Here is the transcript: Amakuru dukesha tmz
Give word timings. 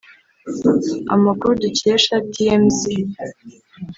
Amakuru 1.15 1.51
dukesha 1.63 2.15
tmz 2.33 2.79